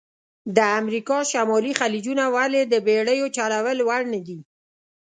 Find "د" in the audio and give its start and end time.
0.55-0.57, 2.67-2.75